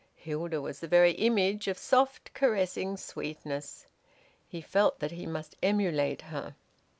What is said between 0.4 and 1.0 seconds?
was the